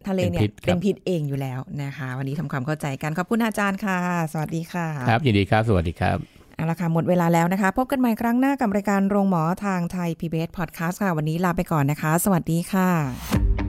[0.08, 3.98] ทะเลเนี่ยเป็นพิษครับเป็นพิษเองอยู่แล้วนะคะ วันนี้ทำความเข้าใจกัน ขอบคุณอาจารย์ค่ะ
[4.32, 12.90] สวัสดีค่ะ ครับ ยินดีครับ สวัสดีครับ เอาละค่ะ หมดเวลาแล้วนะคะ พบกันใหม่ครั้งหน้ากับรายการโรงหมอทางไทย PBS Podcast ค่ะ วันนี้ลาไปก่อนนะคะ สวัสดีค่ะ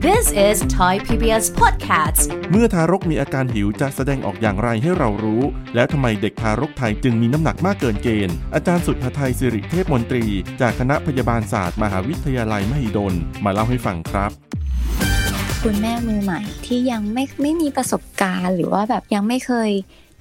[0.06, 2.20] This is Thai PBS Podcast
[2.50, 5.42] เมื่อทารกมีอาการหิวจะแสดงออกอย่างไรให้เรารู้
[5.74, 10.24] แล้วทำไมเด็กทารกไทยจึงมีน้ำหนักมากเกินเกณฑ์ อาจารย์สุทธไทยสิริเทพมนตรี
[10.60, 14.30] จากคณะพยาบาลศาสตร์มหาวิทยาลัยมหิดล มาเล่าให้ฟังครับ
[15.64, 19.70] คุณแม่มือใหม่ที่ยังไม่ไม่มีประสบการณ์ หรือว่าแบบยังไม่เคย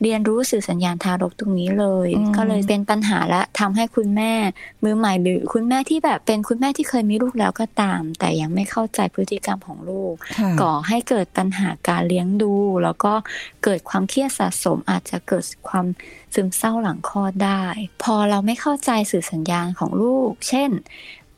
[0.02, 4.34] เรียนรู้สื่อสัญญาณทารกตรงนี้เลยอืมก็เลยเป็นปัญหาและทำให้คุณแม่
[4.84, 12.54] มือใหม่หรือคุณแม่ที่แบบเป็นคุณแม่ที่เคยมีลูกแล้วก็ตาม แต่ยังไม่เข้าใจพฤติกรรมของลูกค่ะก่อให้เกิดปัญหาการเลี้ยงดู
[12.84, 13.14] แล้วก็
[13.64, 15.86] เกิดความเครียดสะสมอาจจะเกิดความ
[16.34, 17.64] ซึมเศร้าหลังคลอดได้
[18.04, 20.72] พอเราไม่เข้าใจสื่อสัญญาณของลูก เช่น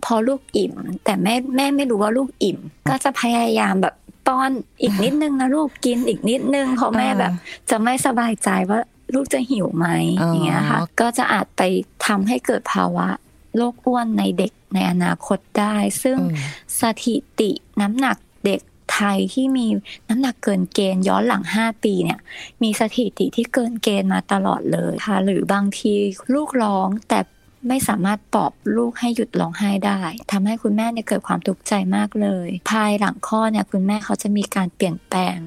[0.05, 3.95] พอลูกอิ่ม แต่แม่แม่ไม่รู้ว่าลูกอิ่ม ก็จะพยายามแบบ
[4.27, 7.31] ป้อนอีกนิดนึงนะลูกกินอีกนิดนึงเพราะแม่แบบ
[7.69, 8.79] จะไม่สบายใจว่า
[9.13, 9.87] ลูกจะหิวไหม
[10.21, 11.61] อ๋อออย่างเงี้ยค่ะ ก็จะอาจไป
[12.05, 13.07] ทำให้เกิดภาวะ
[13.55, 16.35] โรคอ้วนในเด็กในอนาคตได้ ซึ่งอืม
[16.81, 18.61] สถิติน้ำหนักเด็ก
[18.93, 19.67] ไทยที่มี
[20.09, 22.19] น้ำหนักเกินเกณฑ์ย้อนหลัง 5 ปีเนี่ย
[22.63, 25.93] มีสถิติที่เกินเกณฑ์มาตลอดเลยค่ะ หรือบางที
[26.33, 27.19] ลูกร้องแต่
[27.67, 30.01] ไม่สามารถปลอบลูกให้หยุดร้องไห้ได้
[30.31, 35.37] ทำให้คุณแม่เนี่ยเกิดความทุกข์ใจมากเลย ภายหลังคลอดเนี่ยคุณแม่เขาจะมีการเปลี่ยนแปลง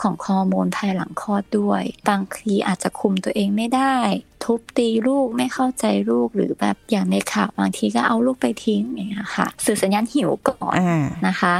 [0.00, 3.96] ของฮอร์โมนภายหลังคลอดด้วย บางทีอาจจะคุมตัวเองไม่ได้
[4.44, 11.54] ทุบตีลูกไม่เข้าใจลูกหรือแบบอย่างในข่าวบางทีก็เอาลูกไปทิ้งอย่างเงี้ยค่ะ สื่อสัญญาณหิวก่อนอ่านะคะ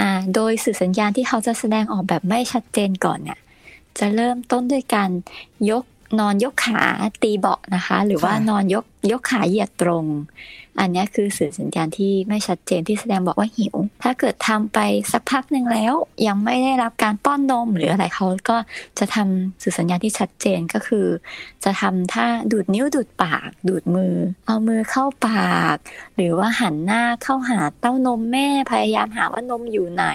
[0.00, 3.38] อ่าโดยสื่อสัญญาณที่เขาจะแสดงออกแบบไม่ชัดเจนก่อนเนี่ย
[3.98, 5.10] จะเริ่มต้นด้วยการ
[5.70, 5.84] ยก
[6.20, 6.82] นอนยกขา
[7.22, 10.04] ตีเบาะนะคะ หรือว่าค่ะนอนยกยกขาเหยียดตรง
[10.80, 14.78] อันเนี้ยคือสื่อสัญญาณที่ไม่ชัดเจนที่แสดงบอกว่าหิว ถ้าเกิดทำไป
[15.12, 15.94] สักพักหนึ่งแล้ว
[16.26, 18.56] ยังไม่ได้รับการป้อนนมหรืออะไรเขาก็
[18.98, 21.06] จะทำสื่อสัญญาณที่ชัดเจนก็คือ
[21.64, 24.14] จะทำท่าดูดนิ้วดูดปาก ดูดมือ
[24.46, 25.76] เอามือเข้าปาก
[26.16, 30.06] หรือว่าหันหน้าเข้าหาเต้านมแม่พยายามหาว่านมอยู่ไหน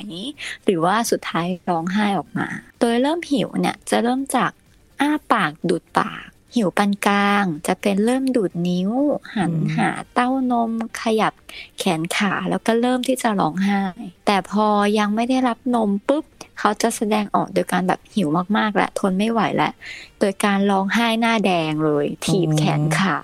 [0.66, 2.48] หรือว่าสุดท้ายร้องไห้ออกมา
[2.80, 4.52] โดยเริ่มหิวเนี่ยจะเริ่มจาก
[5.00, 8.92] อ้าปากดูดปาก หิวปานกลาง จะเป็นเริ่มดูดนิ้ว
[9.36, 11.34] หันอืมหาเต้านม ขยับ
[11.80, 13.82] แขนขาแล้วก็เริ่มที่จะร้องไห้
[14.26, 14.68] แต่พอ
[15.00, 16.26] ยังไม่ได้รับนมปุ๊บ
[16.60, 19.74] เขาจะแสดงออกโดยการแบบหิวมากๆและทนไม่ไหวแล้ว
[20.20, 23.18] โดยการร้องไห้หน้าแดงเลย ถีบแขนขา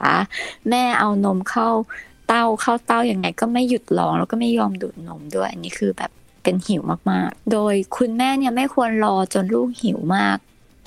[0.70, 1.70] แม่เอานมเข้า
[2.28, 6.12] เต้าเข้าเต้ายังไงก็ไม่หยุดร้องแล้วก็ไม่ยอมดูดนมด้วยอันนี้คือแบบ
[6.44, 10.38] เป็นหิวมากๆ โดยคุณแม่เนี่ยไม่ควรรอจนลูกหิวมาก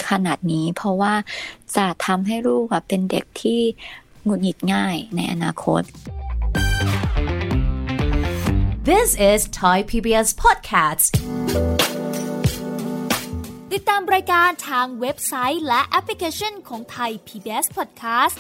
[0.08, 1.14] ขนาดนี้ เพราะว่า
[1.76, 3.60] จะทำให้ลูกอะเป็นเด็กที่
[4.24, 5.82] หงุดหงิดง่ายในอนาคต
[8.88, 11.08] This is Thai PBS Podcast
[13.72, 18.36] ติดตามรายการทางเว็บไซต์และแอปพลิเคชันของไทย PBS Podcast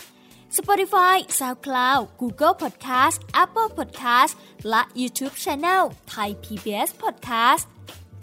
[0.58, 4.32] Spotify SoundCloud Google Podcast Apple Podcast
[4.68, 5.82] และ YouTube Channel
[6.14, 7.64] Thai PBS Podcast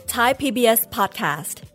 [0.08, 1.74] Thai PBS podcast.